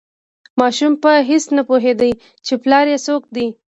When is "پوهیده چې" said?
1.69-2.53